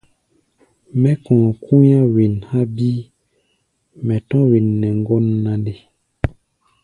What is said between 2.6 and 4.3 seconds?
bíí, mɛ